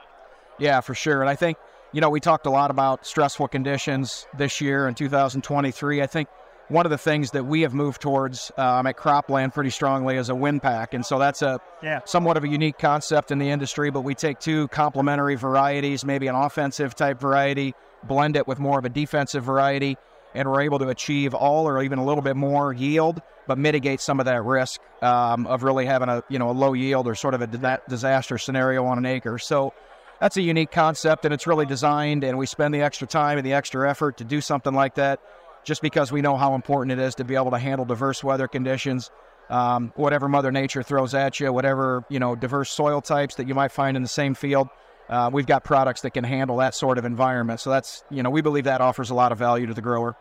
[0.57, 1.21] Yeah, for sure.
[1.21, 1.57] And I think
[1.91, 6.01] you know, we talked a lot about stressful conditions this year in 2023.
[6.01, 6.29] I think
[6.67, 10.29] one of the things that we have moved towards um, at Croplan pretty strongly is
[10.29, 12.01] a WinPak, and so that's a yeah.
[12.05, 13.89] somewhat of a unique concept in the industry.
[13.89, 17.73] But we take two complementary varieties, maybe an offensive type variety,
[18.03, 19.97] blend it with more of a defensive variety,
[20.35, 23.99] and we're able to achieve all or even a little bit more yield, but mitigate
[23.99, 27.15] some of that risk um, of really having a you know a low yield or
[27.15, 29.39] sort of a disaster scenario on an acre.
[29.39, 29.73] So
[30.19, 33.45] that's a unique concept and it's really designed and we spend the extra time and
[33.45, 35.19] the extra effort to do something like that
[35.63, 38.47] just because we know how important it is to be able to handle diverse weather
[38.47, 39.11] conditions
[39.49, 43.55] um, whatever mother nature throws at you whatever you know diverse soil types that you
[43.55, 44.69] might find in the same field
[45.09, 47.59] uh, we've got products that can handle that sort of environment.
[47.59, 50.15] So that's you know we believe that offers a lot of value to the grower.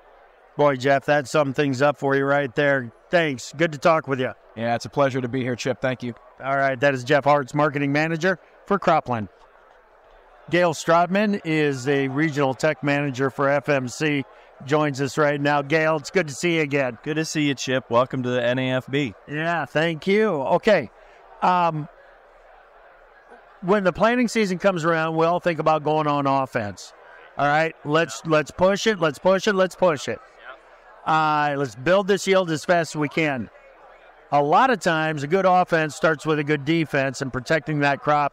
[0.57, 2.91] Boy jeff that sums things up for you right there.
[3.11, 3.53] Thanks.
[3.57, 4.33] Good to talk with you.
[4.57, 5.81] Yeah it's a pleasure to be here chip.
[5.81, 6.15] Thank you.
[6.43, 6.81] All right.
[6.81, 9.29] That is jeff Hartz marketing manager for Croplan
[10.51, 14.25] Gail Stratman is a regional tech manager for FMC.
[14.65, 15.61] Joins us right now.
[15.61, 16.97] Gail, it's good to see you again.
[17.03, 17.91] Good to see you, Chip.
[17.91, 19.15] Welcome to the NAFB.
[19.29, 20.31] Yeah, thank you.
[20.31, 20.91] Okay.
[21.43, 21.87] Um,
[23.61, 26.95] when the planting season comes around, we all think about going on offense.
[27.37, 30.19] All right, let's let's push it, let's push it, let's push it.
[31.07, 33.51] Uh, let's build this yield as fast as we can.
[34.33, 38.01] A lot of times, a good offense starts with a good defense and protecting that
[38.01, 38.33] crop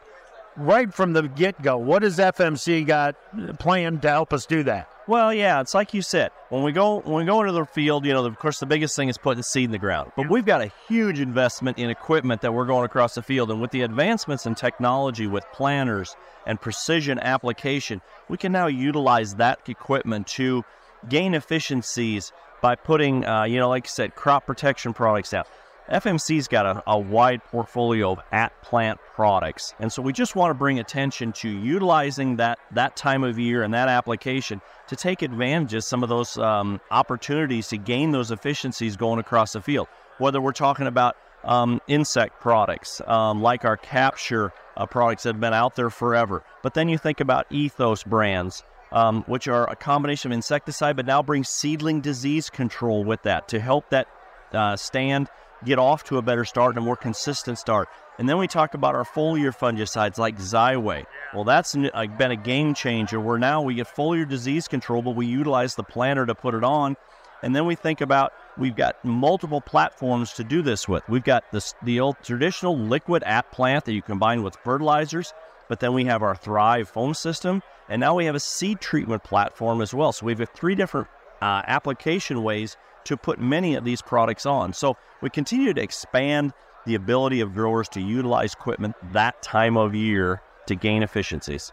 [0.57, 1.77] right from the get go.
[1.77, 3.15] What has FMC got
[3.59, 4.89] planned to help us do that?
[5.07, 6.31] Well, yeah, it's like you said.
[6.49, 8.95] When we go when we go into the field, you know, of course, the biggest
[8.95, 10.11] thing is putting the seed in the ground.
[10.15, 13.61] But we've got a huge investment in equipment that we're going across the field, and
[13.61, 16.15] with the advancements in technology, with planters
[16.47, 20.63] and precision application, we can now utilize that equipment to
[21.07, 25.47] gain efficiencies by putting, uh, you know, like I said, crop protection products out.
[25.89, 29.75] FMC's got a, a, wide portfolio of at plant products.
[29.79, 33.61] And so we just want to bring attention to utilizing that, that time of year
[33.61, 38.31] and that application to take advantage of some of those um, opportunities to gain those
[38.31, 39.87] efficiencies going across the field.
[40.17, 45.41] Whether we're talking about um, insect products um, like our Capture uh, products that have
[45.41, 46.43] been out there forever.
[46.63, 48.63] But then you think about Ethos brands.
[48.91, 53.49] Um, which are a combination of insecticide, but now bring seedling disease control with that
[53.49, 54.07] to help that
[54.53, 55.27] uh, stand
[55.63, 57.87] get off to a better start and a more consistent start.
[58.17, 61.05] And then we talk about our foliar fungicides like Xyway.
[61.33, 65.25] Well, that's been a game changer where now we get foliar disease control, but we
[65.25, 66.95] utilize the planter to put it on.
[67.43, 71.03] And then we think about we've got multiple platforms to do this with.
[71.09, 75.33] We've got this, the old traditional liquid at plant that you combine with fertilizers,
[75.67, 79.23] but then we have our 3RIVE foam system, and now we have a seed treatment
[79.23, 80.11] platform as well.
[80.11, 81.07] So we have three different
[81.41, 84.73] uh, application ways to put many of these products on.
[84.73, 86.53] So we continue to expand
[86.85, 91.71] the ability of growers to utilize equipment that time of year to gain efficiencies.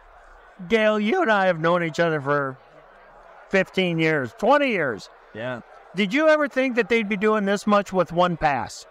[0.68, 2.57] Gail, you and I have known each other for
[3.51, 5.09] 15 years, 20 years.
[5.35, 5.61] Yeah.
[5.95, 8.87] Did you ever think that they'd be doing this much with one pass?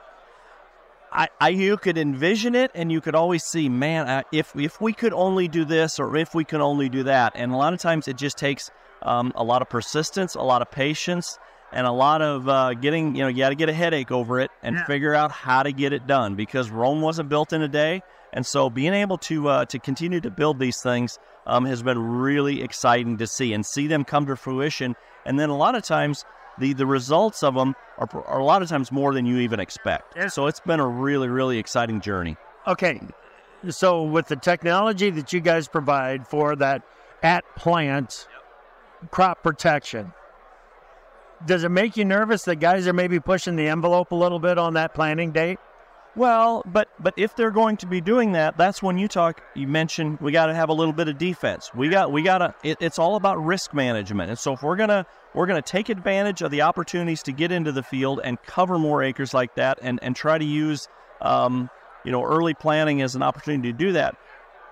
[1.11, 4.79] I, I you could envision it, and you could always see, man, uh, if if
[4.79, 7.73] we could only do this, or if we could only do that, and a lot
[7.73, 8.71] of times it just takes
[9.01, 11.37] um, a lot of persistence, a lot of patience,
[11.73, 14.39] and a lot of uh, getting, you know, you got to get a headache over
[14.39, 14.85] it and Yeah.
[14.85, 18.01] figure out how to get it done because Rome wasn't built in a day.
[18.33, 21.99] And so being able to uh, to continue to build these things um, has been
[21.99, 24.95] really exciting to see and see them come to fruition.
[25.25, 26.23] And then a lot of times
[26.57, 29.59] the the results of them are, are a lot of times more than you even
[29.59, 30.15] expect.
[30.31, 32.37] So it's been a really really exciting journey.
[32.67, 33.01] Okay.
[33.69, 36.81] So with the technology that you guys provide for that
[37.21, 38.27] at plant
[39.11, 40.13] crop protection,
[41.45, 44.57] does it make you nervous that guys are maybe pushing the envelope a little bit
[44.57, 45.59] on that planting date?
[46.15, 49.41] Well, but but if they're going to be doing that, that's when you talk.
[49.55, 51.71] You mentioned we got to have a little bit of defense.
[51.73, 52.55] We got we got to.
[52.63, 54.29] It, it's all about risk management.
[54.29, 57.71] And so if we're gonna we're gonna take advantage of the opportunities to get into
[57.71, 60.89] the field and cover more acres like that, and and try to use
[61.21, 61.69] um,
[62.03, 64.17] you know early planning as an opportunity to do that.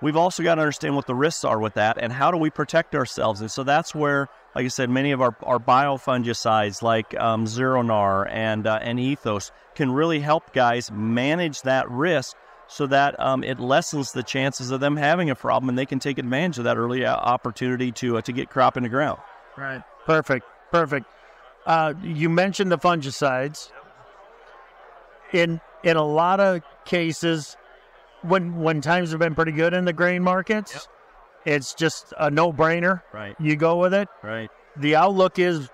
[0.02, 2.50] We've also got to understand what the risks are with that, and how do we
[2.50, 3.40] protect ourselves.
[3.40, 8.28] And so that's where, like I said, many of our, our biofungicides like um, Zironar
[8.30, 12.36] and uh, and Ethos can really help guys manage that risk
[12.66, 15.98] so that um, it lessens the chances of them having a problem, and they can
[15.98, 19.20] take advantage of that early uh, opportunity to uh, to get crop in the ground.
[19.56, 19.82] Right.
[20.04, 20.46] Perfect.
[20.70, 21.06] Perfect.
[21.66, 23.70] Uh, you mentioned the fungicides.
[25.32, 27.56] In in a lot of cases,
[28.22, 30.88] when when times have been pretty good in the grain markets,
[31.44, 33.02] it's just a no brainer.
[33.12, 33.36] Right.
[33.40, 34.08] You go with it.
[34.22, 34.50] Right.
[34.76, 35.68] The outlook is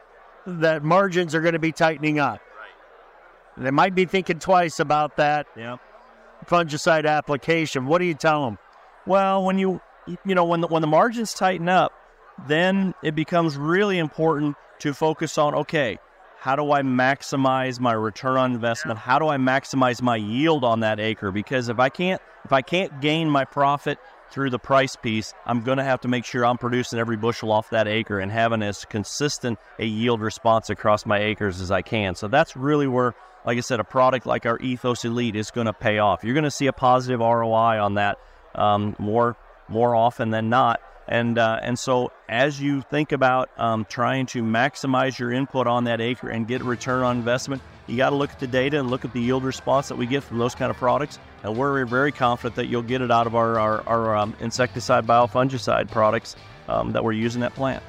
[0.47, 2.41] that margins are going to be tightening up.
[3.57, 3.65] Right.
[3.65, 5.77] They might be thinking twice about that Yeah.
[6.47, 7.87] fungicide application.
[7.87, 8.59] What do you tell them?
[9.07, 9.81] Well, when you
[10.25, 11.93] you know when the, when the margins tighten up,
[12.47, 15.99] then it becomes really important to focus on okay,
[16.39, 18.99] how do I maximize my return on investment?
[18.99, 21.33] How do I maximize my yield on that acre?
[21.33, 23.99] Because if I can't if I can't gain my profit
[24.31, 27.53] through the price piece, I'm going to have to make sure I'm producing every bushel
[27.53, 31.83] off that acre and having as consistent a yield response across my acres as I
[31.83, 32.15] can.
[32.15, 33.15] So that's really where,
[33.45, 36.25] like I said, a product like our Ethos Elite is going to pay off.
[36.25, 38.19] You're going to see a positive ROI on that
[38.55, 39.37] um, more
[39.69, 40.81] more often than not.
[41.09, 45.85] And uh, and so as you think about um, trying to maximize your input on
[45.85, 48.81] that acre and get a return on investment, you got to look at the data
[48.81, 51.19] and look at the yield response that we get from those kind of products.
[51.45, 55.07] And we're very confident that you'll get it out of our our, our um, insecticide
[55.07, 56.35] biofungicide products
[56.69, 57.83] um, that we're using at plant.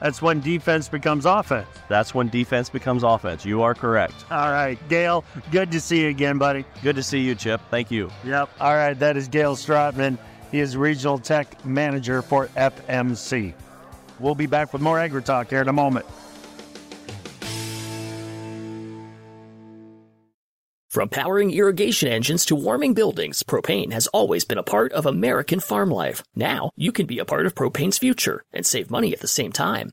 [0.00, 1.68] That's when defense becomes offense.
[1.88, 3.44] That's when defense becomes offense.
[3.44, 4.14] You are correct.
[4.30, 6.64] All right, Gail, good to see you again, buddy.
[6.82, 7.60] Good to see you, Chip.
[7.70, 8.10] Thank you.
[8.24, 8.48] Yep.
[8.60, 10.16] All right, that is Gail Stratman.
[10.50, 13.54] He is Regional Tech Manager for FMC.
[14.18, 16.06] We'll be back with more AgriTalk here in a moment.
[20.90, 25.60] From powering irrigation engines to warming buildings, propane has always been a part of American
[25.60, 26.24] farm life.
[26.34, 29.52] Now, you can be a part of propane's future and save money at the same
[29.52, 29.92] time.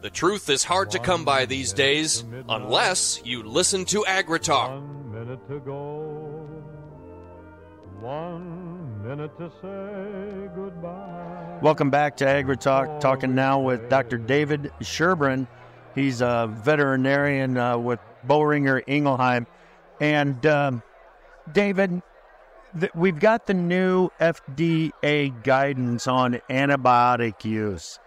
[0.00, 4.68] The truth is hard to come by these days unless you listen to AgriTalk.
[4.68, 6.46] One minute to go,
[7.98, 11.58] one minute to say goodbye.
[11.62, 13.00] Welcome back to AgriTalk.
[13.00, 14.18] Talking now with Dr.
[14.18, 15.48] David Shirbroun.
[15.96, 19.48] He's a veterinarian uh, with Boehringer Ingelheim.
[20.00, 20.82] And um,
[21.50, 22.02] David,
[22.78, 27.98] th- we've got the new FDA guidance on antibiotic use.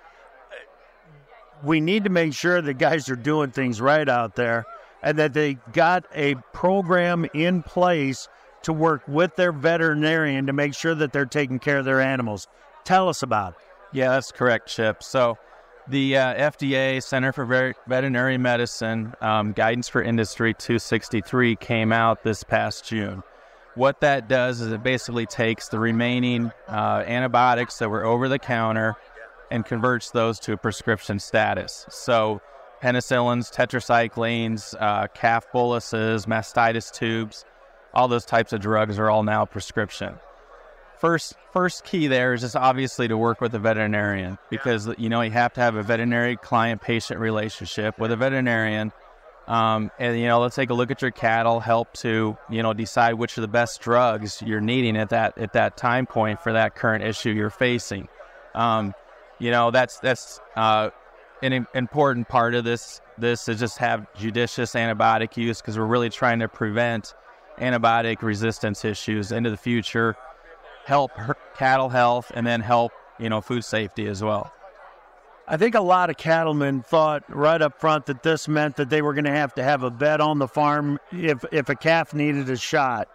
[1.64, 4.66] We need to make sure that guys are doing things right out there.
[5.04, 8.28] and that they got a program in place
[8.64, 12.48] to work with their veterinarian to make sure that they're taking care of their animals.
[12.84, 13.60] Tell us about it.
[13.94, 15.04] Yeah, that's correct, Chip.
[15.04, 15.38] So,
[15.88, 22.44] the uh, FDA Center for Veterinary Medicine um, Guidance for Industry 263 came out this
[22.44, 23.24] past June.
[23.74, 28.38] What that does is it basically takes the remaining uh, antibiotics that were over the
[28.38, 28.96] counter
[29.52, 31.86] and converts those to prescription status.
[31.90, 32.42] So,
[32.82, 37.46] penicillins, tetracyclines, uh, calf boluses, mastitis tubes,
[37.94, 40.16] all those types of drugs are all now prescription.
[40.98, 45.22] First first key there is just obviously to work with a veterinarian because you know
[45.22, 48.92] you have to have a veterinary client patient relationship with a veterinarian.
[49.48, 52.74] Um, and you know let's take a look at your cattle help to you know
[52.74, 56.54] decide which are the best drugs you're needing at that at that time point for
[56.54, 58.08] that current issue you're facing.
[58.54, 58.94] Um,
[59.42, 60.90] you know that's that's uh,
[61.42, 66.10] an important part of this this is just have judicious antibiotic use because we're really
[66.10, 67.16] trying to prevent
[67.58, 70.16] antibiotic resistance issues into the future
[70.86, 71.12] help
[71.56, 74.54] cattle health and then help you know food safety as well.
[75.48, 79.02] I think a lot of cattlemen thought right up front that this meant that they
[79.02, 82.14] were going to have to have a vet on the farm if if a calf
[82.14, 83.10] needed a shot.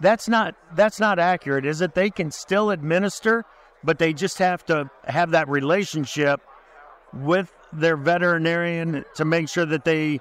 [0.00, 1.94] That's not that's not accurate, is it?
[1.94, 3.44] They can still administer,
[3.86, 6.42] but they just have to have that relationship
[7.14, 10.20] with their veterinarian to make sure that they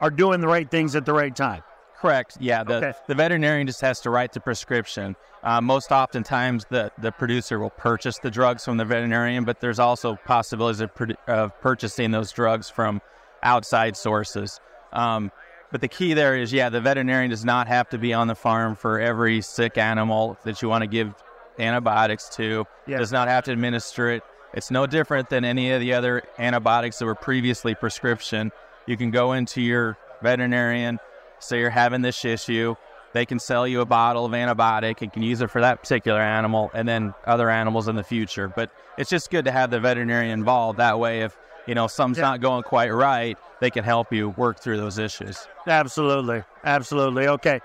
[0.00, 1.62] are doing the right things at the right time.
[1.98, 2.36] Correct.
[2.40, 2.64] Yeah.
[2.64, 2.92] The, okay.
[3.06, 5.16] the veterinarian just has to write the prescription.
[5.42, 9.78] Uh, most oftentimes, the, the producer will purchase the drugs from the veterinarian, but there's
[9.78, 10.90] also possibilities of,
[11.28, 13.00] of purchasing those drugs from
[13.42, 14.60] outside sources.
[14.92, 15.30] Um,
[15.70, 18.34] but the key there is, yeah, the veterinarian does not have to be on the
[18.34, 21.14] farm for every sick animal that you want to give
[21.58, 22.64] antibiotics to.
[22.86, 22.98] Yeah.
[22.98, 24.22] Does not have to administer it.
[24.54, 28.52] It's no different than any of the other antibiotics that were previously prescription.
[28.86, 30.98] You can go into your veterinarian,
[31.40, 32.76] say you're having this issue,
[33.16, 36.20] they can sell you a bottle of antibiotic and can use it for that particular
[36.20, 38.46] animal and then other animals in the future.
[38.46, 40.78] But it's just good to have the veterinarian involved.
[40.78, 41.34] That way, if
[41.66, 42.24] you know something's yeah.
[42.24, 45.48] not going quite right, they can help you work through those issues.
[45.66, 47.26] Absolutely, absolutely.
[47.26, 47.60] Okay,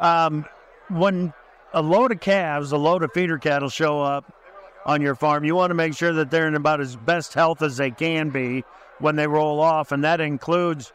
[0.00, 0.44] um,
[0.88, 1.32] when
[1.72, 4.32] a load of calves, a load of feeder cattle show up
[4.84, 7.62] on your farm, you want to make sure that they're in about as best health
[7.62, 8.64] as they can be
[8.98, 10.92] when they roll off, and that includes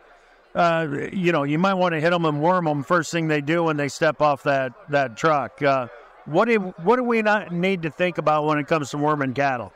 [0.54, 3.42] uh, you know, you might want to hit them and worm them first thing they
[3.42, 5.62] do when they step off that that truck.
[5.62, 5.88] Uh,
[6.26, 9.34] what do what do we not need to think about when it comes to worming
[9.34, 9.72] cattle?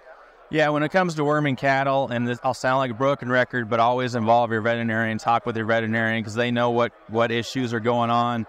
[0.49, 3.69] Yeah, when it comes to worming cattle, and this, I'll sound like a broken record,
[3.69, 5.17] but always involve your veterinarian.
[5.17, 8.45] Talk with your veterinarian because they know what what issues are going on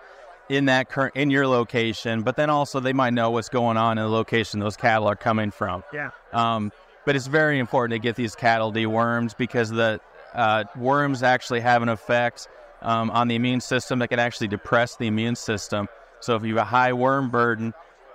[0.49, 2.23] in that current in your location.
[2.23, 5.17] But then also they might know what's going on in the location those cattle are
[5.17, 5.83] coming from.
[5.93, 6.11] Yeah.
[6.33, 6.73] Um,
[7.05, 10.01] but it's very important to get these cattle dewormed because the
[10.35, 12.49] uh, worms actually have an effect
[12.83, 15.89] um, on the immune system that can actually depress the immune system.
[16.21, 17.73] So if you have a high worm burden,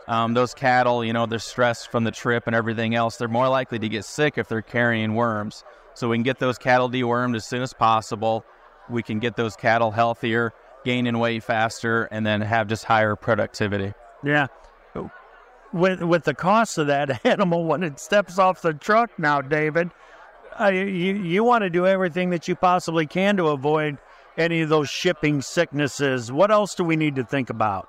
[0.08, 3.18] um, those cattle, you know, they're stressed from the trip and everything else.
[3.18, 5.64] They're more likely to get sick if they're carrying worms.
[5.94, 8.46] So we can get those cattle dewormed as soon as possible.
[8.90, 10.54] We can get those cattle healthier,
[10.84, 13.94] gaining weight faster, and then have just higher productivity.
[14.24, 14.48] Yeah.
[15.74, 19.92] With with the cost of that animal when it steps off the truck now, David,
[20.60, 23.98] uh, you you want to do everything that you possibly can to avoid
[24.38, 26.32] any of those shipping sicknesses.
[26.32, 27.88] What else do we need to think about?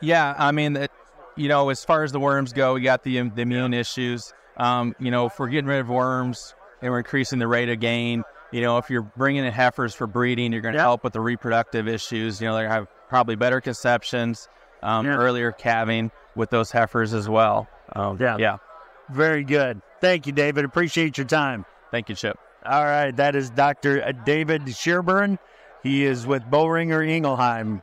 [0.00, 0.90] Yeah, I mean, it,
[1.36, 4.32] you know, as far as the worms go, we got the, the immune issues.
[4.56, 7.80] Um, you know, if we're getting rid of worms and we're increasing the rate of
[7.80, 10.84] gain, you know, if you're bringing in heifers for breeding, you're going to yep.
[10.84, 12.40] help with the reproductive issues.
[12.40, 14.48] You know, they have probably better conceptions,
[14.82, 15.16] um, yeah.
[15.16, 17.68] earlier calving with those heifers as well.
[17.94, 18.36] Um, yeah.
[18.38, 18.56] Yeah.
[19.10, 19.80] Very good.
[20.00, 20.64] Thank you, David.
[20.64, 21.64] Appreciate your time.
[21.90, 22.38] Thank you, Chip.
[22.64, 24.12] All right, that is Dr.
[24.24, 25.38] David Shirbroun.
[25.82, 27.82] He is with Boehringer Ingelheim.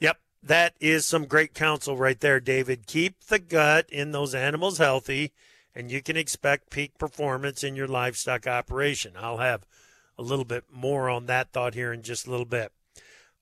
[0.00, 2.86] Yep, that is some great counsel right there, David.
[2.86, 5.32] Keep the gut in those animals healthy,
[5.74, 9.12] and you can expect peak performance in your livestock operation.
[9.18, 9.66] I'll have
[10.18, 12.72] a little bit more on that thought here in just a little bit.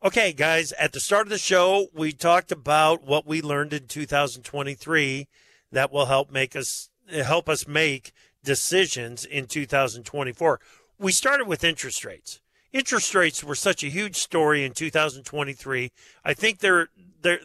[0.05, 3.87] Okay, guys, at the start of the show, we talked about what we learned in
[3.87, 5.29] 2023
[5.71, 8.13] that will help make us help us make
[8.43, 10.61] decisions in 2024.
[10.99, 12.41] We started with interest rates.
[12.73, 15.93] Interest rates were such a huge story in 2023.
[16.25, 16.89] I think they're
[17.21, 17.41] they're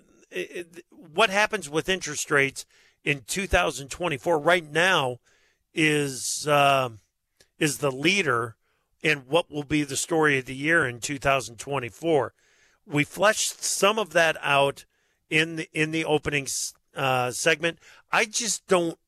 [1.13, 2.65] what happens with interest rates
[3.07, 5.17] in 2024 right now
[5.73, 6.89] is uh,
[7.57, 8.57] is the leader
[9.01, 12.33] in what will be the story of the year in 2024.
[12.85, 14.83] We fleshed some of that out
[15.29, 16.47] in the in the opening
[16.97, 17.79] uh, segment.
[18.11, 18.99] I just don't.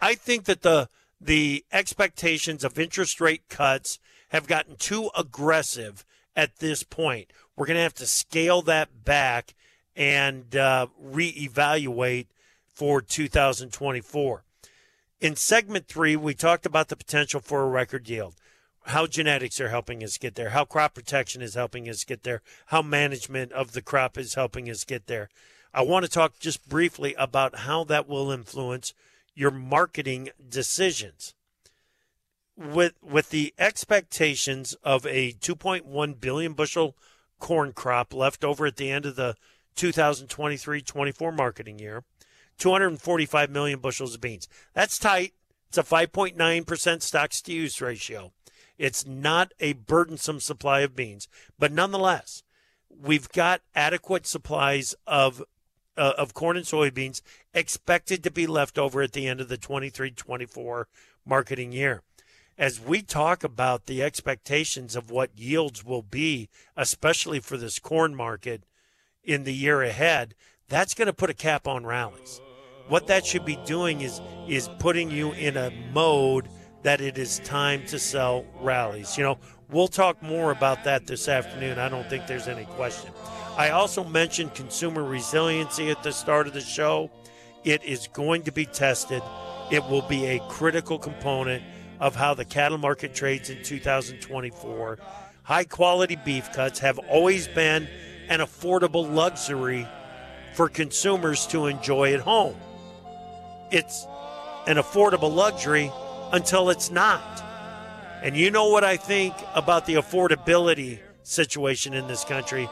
[0.00, 0.88] I think that the
[1.20, 3.98] the expectations of interest rate cuts
[4.30, 7.30] have gotten too aggressive at this point.
[7.54, 9.52] We're going to have to scale that back
[9.94, 12.28] and uh, reevaluate
[12.72, 14.44] for 2024.
[15.20, 18.34] In segment three, we talked about the potential for a record yield,
[18.86, 22.42] how genetics are helping us get there, how crop protection is helping us get there,
[22.66, 25.28] how management of the crop is helping us get there.
[25.74, 28.94] I want to talk just briefly about how that will influence
[29.34, 31.34] your marketing decisions.
[32.54, 36.96] With with the expectations of a 2.1 billion bushel
[37.38, 39.36] corn crop left over at the end of the
[39.76, 42.04] 2023-24 marketing year,
[42.62, 44.46] 245 million bushels of beans.
[44.72, 45.34] That's tight.
[45.68, 48.30] It's a 5.9% stocks to use ratio.
[48.78, 51.26] It's not a burdensome supply of beans,
[51.58, 52.44] but nonetheless,
[52.88, 55.42] we've got adequate supplies of
[55.96, 57.20] uh, of corn and soybeans
[57.52, 60.84] expected to be left over at the end of the 23-24
[61.26, 62.02] marketing year.
[62.56, 68.14] As we talk about the expectations of what yields will be, especially for this corn
[68.14, 68.64] market
[69.22, 70.34] in the year ahead,
[70.68, 72.40] that's going to put a cap on rallies.
[72.88, 76.48] What that should be doing is is putting you in a mode
[76.82, 79.16] that it is time to sell rallies.
[79.16, 79.38] You know,
[79.70, 81.78] we'll talk more about that this afternoon.
[81.78, 83.10] I don't think there's any question.
[83.56, 87.10] I also mentioned consumer resiliency at the start of the show.
[87.64, 89.22] It is going to be tested.
[89.70, 91.62] It will be a critical component
[92.00, 94.98] of how the cattle market trades in 2024.
[95.44, 97.88] High quality beef cuts have always been
[98.28, 99.86] an affordable luxury
[100.54, 102.56] for consumers to enjoy at home.
[103.72, 104.06] It's
[104.66, 105.90] an affordable luxury
[106.32, 107.42] until it's not.
[108.22, 112.68] And you know what I think about the affordability situation in this country?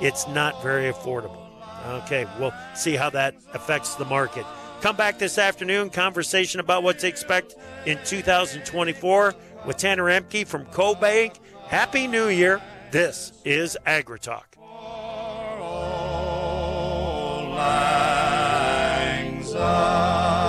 [0.00, 1.46] It's not very affordable.
[1.86, 4.44] Okay, we'll see how that affects the market.
[4.80, 7.54] Come back this afternoon, conversation about what to expect
[7.86, 9.34] in 2024
[9.66, 11.38] with Tanner Ehmke from CoBank.
[11.66, 12.60] Happy New Year.
[12.90, 14.44] This is AgriTalk.
[17.56, 20.39] Lang Syne.